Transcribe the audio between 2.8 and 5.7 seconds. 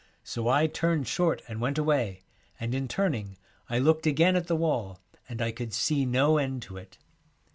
turning I looked again at the wall, and I